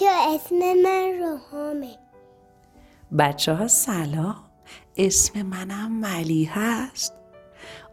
بچه 0.00 0.34
اسم 0.34 0.56
من 0.56 1.18
روحامه. 1.20 1.96
بچه 3.18 3.54
ها 3.54 3.68
سلام. 3.68 4.44
اسم 4.96 5.42
منم 5.42 5.92
ملی 5.92 6.44
هست. 6.44 7.14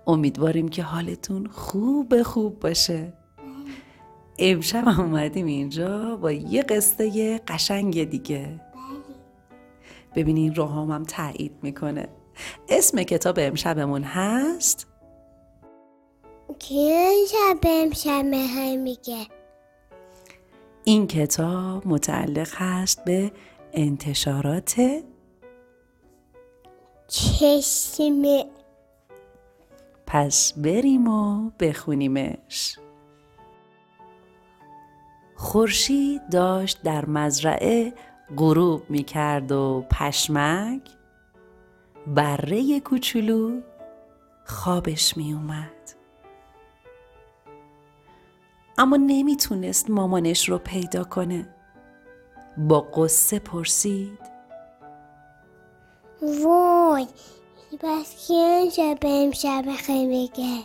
امیدواریم 0.07 0.67
که 0.67 0.83
حالتون 0.83 1.47
خوب 1.47 2.21
خوب 2.21 2.59
باشه. 2.59 3.13
امشب 4.39 4.87
هم 4.87 4.99
اومدیم 4.99 5.45
اینجا 5.45 6.15
با 6.15 6.31
یه 6.31 6.63
قصه 6.63 7.37
قشنگ 7.47 8.09
دیگه. 8.09 8.61
ببینین 10.15 10.55
روحامم 10.55 11.03
تایید 11.03 11.53
می‌کنه. 11.61 12.07
اسم 12.69 13.03
کتاب 13.03 13.35
امشبمون 13.39 14.03
هست؟ 14.03 14.87
که 16.59 17.11
شب 17.31 17.57
امشب 17.63 18.25
می‌خوای 18.25 18.77
میگه. 18.77 19.36
این 20.87 21.07
کتاب 21.07 21.87
متعلق 21.87 22.49
هست 22.55 23.05
به 23.05 23.31
انتشارات 23.73 24.81
چشم 27.07 28.21
پس 30.05 30.53
بریم 30.57 31.07
و 31.07 31.49
بخونیمش. 31.59 32.77
خورشید 35.35 36.29
داشت 36.31 36.83
در 36.83 37.05
مزرعه 37.05 37.93
غروب 38.37 38.89
می 38.89 39.03
کرد 39.03 39.51
و 39.51 39.85
پشمک 39.91 40.81
بره 42.07 42.79
کوچولو 42.79 43.61
خوابش 44.45 45.17
می 45.17 45.33
اومد 45.33 45.96
اما 48.77 48.97
نمی‌تونست 48.97 49.89
مامانش 49.89 50.49
رو 50.49 50.57
پیدا 50.57 51.03
کنه. 51.03 51.49
با 52.57 52.81
قصه 52.81 53.39
پرسید. 53.39 54.19
وای 56.21 57.07
بس 57.83 58.27
که 58.27 58.69
شب 58.75 58.97
امشب 59.01 59.63
می‌خوای 59.65 60.05
میگه 60.05 60.63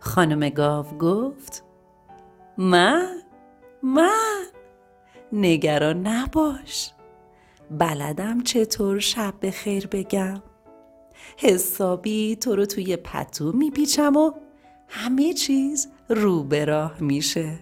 خانم 0.00 0.48
گاو 0.48 0.86
گفت 0.98 1.64
من 2.58 3.22
من 3.82 4.44
نگران 5.32 6.06
نباش. 6.06 6.92
بلدم 7.70 8.40
چطور 8.40 8.98
شب 8.98 9.34
به 9.40 9.50
خیر 9.50 9.86
بگم. 9.86 10.42
حسابی 11.36 12.36
تو 12.36 12.56
رو 12.56 12.66
توی 12.66 12.96
پتو 12.96 13.52
میپیچم 13.52 14.16
و 14.16 14.32
همه 14.88 15.32
چیز 15.32 15.88
رو 16.08 16.42
به 16.42 16.64
راه 16.64 17.00
میشه. 17.00 17.58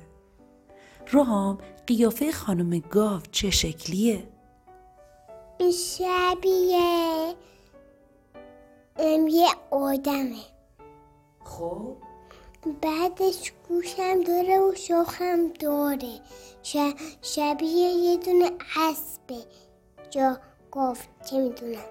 روحام 1.11 1.59
قیافه 1.87 2.33
خانم 2.33 2.79
گاو 2.79 3.20
چه 3.33 3.51
شکلیه؟ 3.51 4.29
شبیه 5.70 7.34
ام 8.97 9.29
یه 9.29 9.48
آدمه. 9.70 10.42
خب؟ 11.45 11.97
بعدش 12.83 13.53
گوشم 13.69 14.20
داره 14.20 14.59
و 14.59 14.75
شاخم 14.75 15.48
داره. 15.48 16.20
ش... 16.62 16.77
شبیه 17.23 17.89
یه 17.89 18.17
دونه 18.17 18.51
اسبه. 18.77 19.45
جا 20.11 20.39
گفت 20.73 21.09
چه 21.31 21.39
می‌دونم. 21.39 21.84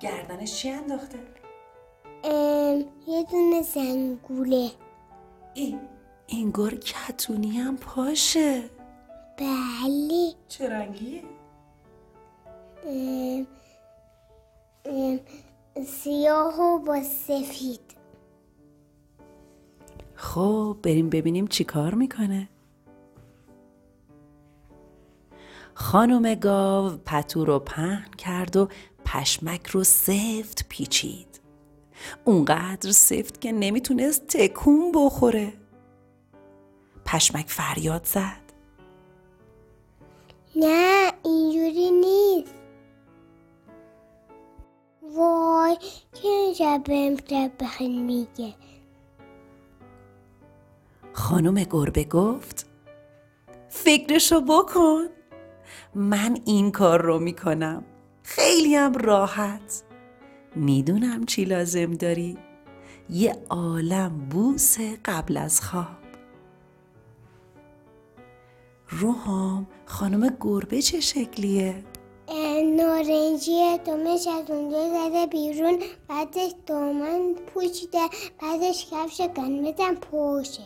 گردنش 0.00 0.54
چی 0.54 0.70
انداخته؟ 0.70 1.18
ام، 2.78 3.14
یه 3.14 3.24
دونه 3.30 3.62
زنگوله. 3.62 4.70
ای 5.54 5.78
انگار 6.28 6.74
کتونی 6.74 7.50
هم 7.50 7.76
پاشه. 7.76 8.70
بله. 9.38 10.32
چه 10.48 10.68
رنگیه؟ 10.68 11.22
ام، 12.86 13.46
ام، 14.84 15.20
سیاه 15.86 16.60
و 16.60 16.78
با 16.78 17.02
سفید. 17.02 17.80
خب 20.14 20.76
بریم 20.82 21.10
ببینیم 21.10 21.46
چی 21.46 21.64
کار 21.64 21.94
می‌کنه. 21.94 22.48
خانم 25.74 26.34
گاو 26.34 26.90
پتو 27.06 27.44
رو 27.44 27.58
پهن 27.58 28.10
کرد 28.18 28.56
و 28.56 28.68
پشمک 29.04 29.66
رو 29.66 29.84
سفت 29.84 30.68
پیچید. 30.68 31.27
اونقدر 32.24 32.90
سفت 32.90 33.40
که 33.40 33.52
نمی‌تونست 33.52 34.26
تکون 34.26 34.92
بخوره. 34.94 35.52
پشمک 37.04 37.46
فریاد 37.48 38.04
زد. 38.04 38.52
نه 40.56 41.12
اینجوری 41.24 41.90
نیست. 41.90 42.54
وای 45.02 45.76
که 46.14 46.28
امشب 46.28 46.82
بخیر 47.60 48.02
میگه. 48.02 48.54
خانم 51.12 51.54
گربه 51.54 52.04
گفت 52.04 52.66
فکرشو 53.68 54.40
بکن. 54.40 55.06
من 55.94 56.38
این 56.44 56.72
کار 56.72 57.02
رو 57.02 57.18
می‌کنم. 57.18 57.84
خیلی 58.22 58.74
هم 58.74 58.92
راحت. 58.92 59.82
می‌دونم 60.56 61.24
چی 61.24 61.44
لازم 61.44 61.92
داری. 61.92 62.38
یه 63.10 63.36
عالم 63.50 64.28
بوس 64.30 64.76
قبل 65.04 65.36
از 65.36 65.60
خواب. 65.60 65.86
روحام 68.88 69.66
خانم 69.86 70.36
گربه 70.40 70.82
چه 70.82 71.00
شکلیه؟ 71.00 71.84
نارنجیه 72.76 73.78
دومش 73.86 74.26
از 74.26 74.50
اونجا 74.50 74.88
زده 74.88 75.26
بیرون 75.26 75.78
بعدش 76.08 76.52
دامن 76.66 77.34
پوشیده 77.34 78.08
بعدش 78.42 78.86
کفش 78.90 79.20
قرمزم 79.20 79.94
پوشه. 79.94 80.62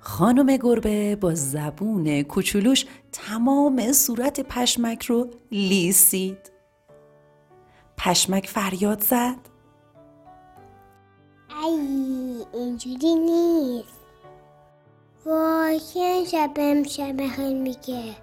خانم 0.00 0.56
گربه 0.56 1.16
با 1.16 1.34
زبون 1.34 2.22
کوچولوش 2.22 2.84
تمام 3.12 3.92
صورت 3.92 4.40
پشمک 4.40 5.04
رو 5.04 5.30
لیسید. 5.52 6.55
پشمک 7.98 8.46
فریاد 8.46 9.00
زد. 9.00 9.36
ای 11.64 12.44
اینجوری 12.54 13.14
نیست. 13.14 14.00
وای 15.26 15.80
که 15.94 16.24
شب 16.24 16.50
امشب 16.56 17.22
بخیر 17.22 17.56
میگه؟ 17.56 18.16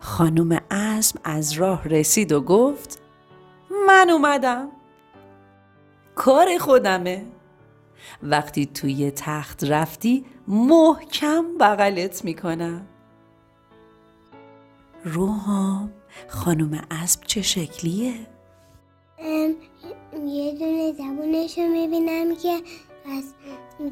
خانم 0.00 0.60
اسب 0.70 1.16
از 1.24 1.52
راه 1.52 1.88
رسید 1.88 2.32
و 2.32 2.40
گفت 2.40 3.02
من 3.86 4.10
اومدم. 4.10 4.68
کار 6.14 6.58
خودمه. 6.58 7.26
وقتی 8.22 8.66
توی 8.66 9.10
تخت 9.10 9.64
رفتی 9.64 10.24
محکم 10.48 11.58
بغلت 11.60 12.24
می‌کنم. 12.24 12.86
روحام 15.04 15.92
خانم 16.28 16.86
اسب 16.90 17.20
چه 17.26 17.42
شکلیه؟ 17.42 18.14
یه 20.26 20.52
دونه 20.52 20.92
زبونش 20.92 21.58
رو 21.58 21.68
می‌بینم 21.68 22.36
که 22.36 22.60
از 23.16 23.34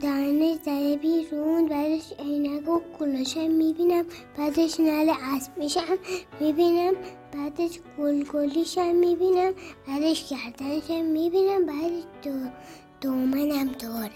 دهنش 0.01 0.57
زده 0.65 0.97
بیرون 0.97 1.69
بعدش 1.69 2.13
عینک 2.19 2.69
و 2.69 2.81
کلاشم 2.99 3.51
می‌بینم 3.51 4.05
بعدش 4.39 4.81
نل 4.81 5.13
اسبشم 5.35 5.99
می‌بینم 6.41 6.95
بعدش 7.35 7.79
گلگلیشم 7.99 8.95
می‌بینم 8.95 9.53
بعدش 9.89 10.29
گردنشم 10.31 11.05
می‌بینم 11.05 11.67
بعدش 11.67 12.03
دو 12.23 12.31
دومنم 13.01 13.73
داره 13.73 14.11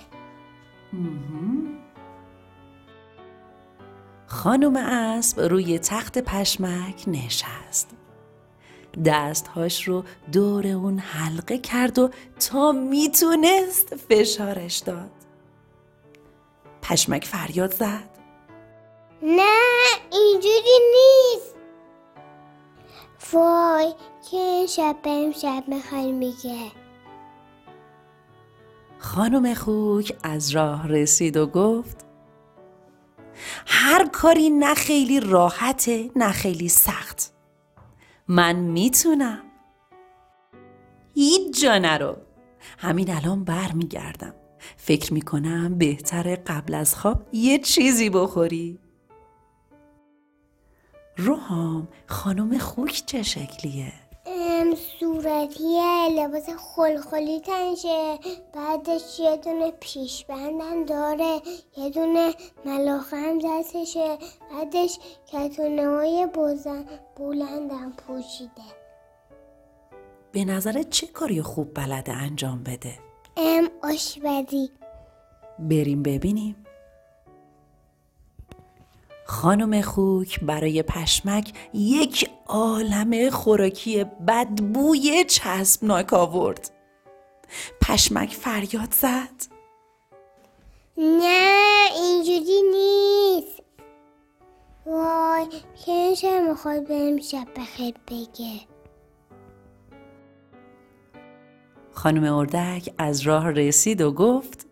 خانم 4.26 4.76
اسب 4.76 5.40
روی 5.40 5.78
تخت 5.78 6.18
پشمک 6.18 7.04
نشست. 7.06 7.95
دستهاش 9.04 9.88
رو 9.88 10.04
دور 10.32 10.66
اون 10.66 10.98
حلقه 10.98 11.58
کرد 11.58 11.98
و 11.98 12.10
تا 12.50 12.72
می‌تونست 12.72 13.96
فشارش 13.96 14.78
داد. 14.78 15.10
پشمک 16.82 17.24
فریاد 17.24 17.74
زد. 17.74 18.10
نه 19.22 19.52
اینجوری 20.12 20.78
نیست. 20.94 21.54
وای 23.32 23.94
که 24.30 24.66
شب 24.68 24.96
امشب 25.04 25.64
می‌خوای 25.68 26.12
میگه؟ 26.12 26.72
خانم 28.98 29.54
خوک 29.54 30.16
از 30.22 30.50
راه 30.50 30.88
رسید 30.88 31.36
و 31.36 31.46
گفت 31.46 32.06
هر 33.66 34.08
کاری 34.08 34.50
نه 34.50 34.74
خیلی 34.74 35.20
راحته 35.20 36.10
نه 36.16 36.32
خیلی 36.32 36.68
سخت. 36.68 37.35
من 38.28 38.56
می‌تونم. 38.56 39.42
هیچ 41.14 41.62
جا 41.62 41.78
نرو. 41.78 42.16
همین 42.78 43.10
الان 43.10 43.44
بر 43.44 43.72
میگردم 43.72 44.34
فکر 44.76 45.14
می‌کنم 45.14 45.78
بهتره 45.78 46.36
قبل 46.36 46.74
از 46.74 46.94
خواب 46.94 47.28
یه 47.32 47.58
چیزی 47.58 48.10
بخوری. 48.10 48.78
روحام 51.16 51.88
خانم 52.06 52.58
خوک 52.58 53.02
چه 53.06 53.22
شکلیه؟ 53.22 53.92
ام 54.60 54.74
صورتیه 54.74 56.08
لباس 56.10 56.50
خلخلی 56.50 57.40
تنشه. 57.40 58.18
بعدش 58.54 59.20
یه 59.20 59.36
دونه 59.36 59.70
پیشبندم 59.70 60.84
داره 60.84 61.40
یه 61.76 61.90
دونه 61.90 62.34
ملاخه 62.64 63.16
هم 63.16 63.38
دستشه. 63.38 64.18
بعدش 64.52 64.98
کتونه 65.26 65.88
های 65.88 66.28
بلندم 67.16 67.92
پوشیده. 67.96 68.66
به 70.32 70.44
نظرت 70.44 70.90
چه 70.90 71.06
کاری 71.06 71.42
خوب 71.42 71.74
بلده 71.74 72.12
انجام 72.12 72.62
بده؟ 72.62 72.98
ام 73.36 73.68
آشپزی. 73.82 74.70
بریم 75.58 76.02
ببینیم. 76.02 76.65
خانم 79.26 79.80
خوک 79.80 80.40
برای 80.40 80.82
پشمک 80.82 81.52
یک 81.74 82.30
عالم 82.46 83.30
خوراکی 83.30 84.04
بدبوی 84.04 85.24
چسبناک 85.24 86.12
آورد. 86.12 86.70
پشمک 87.82 88.34
فریاد 88.34 88.92
زد. 88.92 89.56
نه 90.98 91.88
اینجوری 91.94 92.62
نیست. 92.72 93.62
وای 94.86 95.46
که 95.84 96.40
می‌خواد 96.48 96.88
بهم 96.88 97.18
شب 97.20 97.46
بخیر 97.56 97.94
بگه. 98.06 98.60
خانم 101.92 102.32
اردک 102.32 102.94
از 102.98 103.20
راه 103.20 103.50
رسید 103.50 104.00
و 104.00 104.12
گفت 104.12 104.66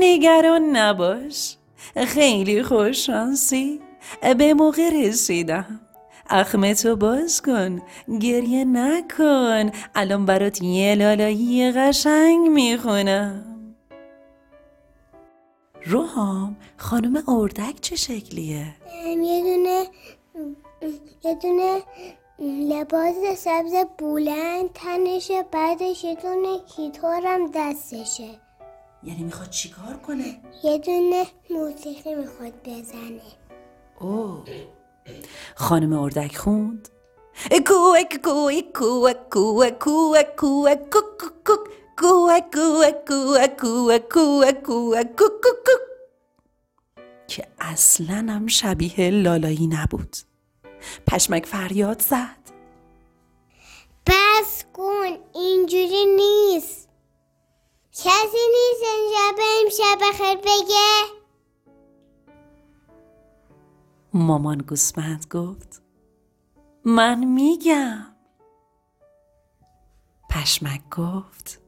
نگران 0.00 0.76
نباش. 0.76 1.56
خیلی 2.06 2.62
خوششانسی 2.62 3.80
به 4.38 4.54
موقع 4.54 4.90
رسیدم. 4.90 5.80
اخمتو 6.30 6.96
باز 6.96 7.42
کن 7.42 7.82
گریه 8.20 8.64
نکن. 8.64 9.70
الان 9.94 10.26
برات 10.26 10.62
یه 10.62 10.94
لالایی 10.94 11.72
قشنگ 11.72 12.48
می‌خونم. 12.48 13.52
روحام 15.84 16.56
خانم 16.76 17.22
اردک 17.28 17.80
چه 17.80 17.96
شکلیه؟ 17.96 18.66
یه 19.04 19.42
دونه 19.42 19.84
یه 21.24 21.34
دونه 21.34 21.82
لباس 22.38 23.14
سبز 23.36 23.74
بلند 23.98 24.72
تنشه 24.74 25.42
بعدش 25.42 26.04
یه 26.04 26.14
دونه 26.14 26.58
کیتارم 26.76 27.50
دستشه. 27.54 28.45
یعنی 29.02 29.24
می‌خواد 29.24 29.50
چیکار 29.50 29.96
کنه؟ 29.96 30.40
یه 30.64 30.78
دونه 30.78 31.26
موسیقی 31.50 32.14
می‌خواد 32.14 32.52
بزنه 32.64 33.20
او 34.00 34.44
خانم 35.54 35.92
اردک 35.92 36.36
خوند 36.36 36.88
که 47.28 47.46
اصلا 47.60 48.26
هم 48.28 48.46
شبیه 48.46 49.10
لالایی 49.10 49.66
نبود 49.66 50.16
پشمک 51.06 51.46
فریاد 51.46 52.02
زد 52.02 52.46
بس 54.06 54.64
کن 54.72 55.18
اینجوری 55.34 56.04
نیست 56.16 56.85
کسی 57.98 58.38
نیست 58.52 58.82
اینجا 58.82 59.38
بریم 59.38 59.68
شب 59.70 59.98
بخیر 60.02 60.36
بگه؟ 60.36 61.16
مامان 64.14 64.58
گوسفند 64.58 65.26
گفت 65.30 65.82
من 66.84 67.24
میگم. 67.24 68.06
پشمک 70.30 70.80
گفت 70.90 71.60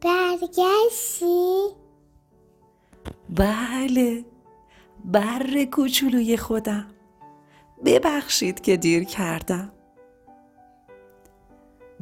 برگشتی؟ 0.00 1.68
بله 3.30 4.24
بر 5.04 5.64
کوچولوی 5.64 6.36
خودم. 6.36 6.94
ببخشید 7.84 8.60
که 8.60 8.76
دیر 8.76 9.04
کردم. 9.04 9.73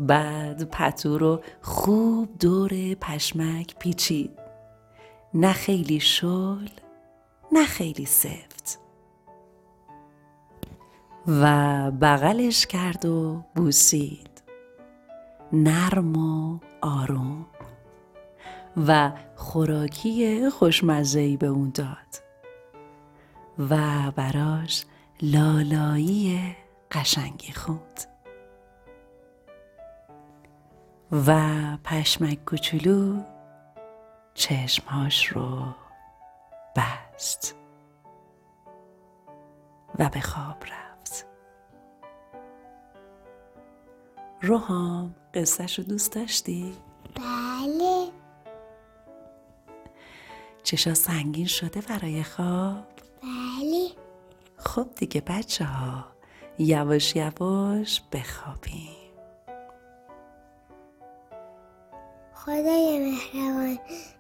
بعد 0.06 0.64
پتو 0.70 1.19
رو 1.19 1.40
خوب 1.60 2.38
دور 2.40 2.94
پشمک 3.00 3.78
پیچید. 3.78 4.38
نه 5.34 5.52
خیلی 5.52 6.00
شل 6.00 6.69
نه 7.52 7.64
خیلی 7.64 8.04
سفت. 8.04 8.78
و 11.26 11.90
بغلش 11.90 12.66
کرد 12.66 13.04
و 13.04 13.44
بوسید. 13.54 14.43
نرم 15.52 16.16
و 16.16 16.58
آروم. 16.81 17.46
و 18.87 19.12
خوراکی 19.37 20.50
خوشمزهی 20.50 21.37
به 21.37 21.46
اون 21.46 21.70
داد. 21.75 22.22
و 23.58 23.76
براش 24.16 24.84
لالایی 25.22 26.56
قشنگی 26.93 27.52
خوند. 27.52 28.12
و 31.12 31.41
پشمک 31.85 32.44
کوچولو 32.44 33.23
چشمهاش 34.35 35.26
رو 35.26 35.75
بست 36.76 37.55
و 39.99 40.09
به 40.09 40.20
خواب 40.20 40.64
رفت 40.64 41.26
روحام 44.43 45.14
قصهش 45.35 45.79
رو 45.79 45.85
دوست 45.85 46.12
داشتی؟ 46.12 46.75
بله 47.14 48.09
چشا 50.62 50.94
سنگین 50.94 51.47
شده 51.47 51.81
برای 51.81 52.23
خواب؟ 52.23 52.87
بله 53.23 53.88
خب 54.56 54.88
دیگه 54.97 55.20
بچه 55.20 55.64
ها 55.64 56.05
یواش 56.59 57.16
یواش 57.16 58.02
بخوابیم 58.12 59.01
خدای 62.46 62.99
مهربان. 62.99 63.78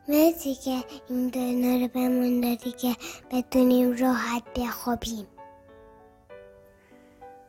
مرسی 0.08 0.54
که 0.54 0.84
این 1.08 1.28
دنیا 1.28 1.80
رو 1.80 1.88
بهمون 1.88 2.40
دادی 2.40 2.72
که 2.72 2.96
بتونیم 3.30 3.96
راحت 3.96 4.42
بخوابیم. 4.56 5.26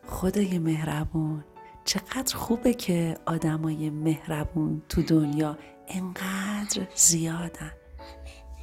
خدای 0.08 0.60
مهربون 0.60 1.44
چقدر 1.86 2.36
خوبه 2.36 2.74
که 2.74 3.18
آدمای 3.25 3.89
مهربون 3.89 4.82
تو 4.89 5.01
دنیا 5.01 5.58
انقدر 5.88 6.88
زیادن. 6.96 7.72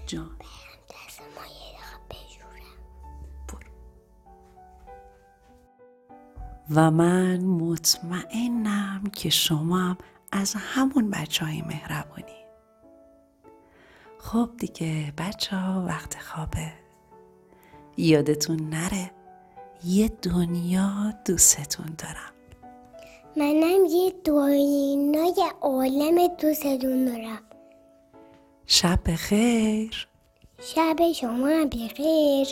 جان. 0.06 0.30
و 6.74 6.90
من 6.90 7.40
مطمئنم 7.40 9.02
که 9.12 9.30
شما 9.30 9.96
از 10.32 10.54
همون 10.58 11.10
بچه 11.10 11.44
های 11.44 11.62
مهربونی. 11.62 12.40
خب 14.18 14.50
دیگه 14.58 15.12
بچه 15.18 15.56
ها 15.56 15.84
وقت 15.86 16.18
خوابه. 16.18 16.72
یادتون 17.96 18.68
نره 18.68 19.10
یه 19.84 20.08
دنیا 20.08 21.14
دوستتون 21.24 21.86
دارم. 21.98 22.32
منم 23.36 23.84
یه 23.90 24.12
دنیای 24.24 25.50
عالم 25.60 26.26
دوستتون 26.26 27.04
دارم. 27.04 27.42
شب 28.66 28.98
بخیر. 29.06 30.08
شب 30.60 31.12
شما 31.12 31.64
بخیر. 31.64 32.46